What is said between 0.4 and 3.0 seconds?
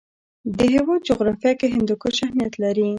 د هېواد جغرافیه کې هندوکش اهمیت لري.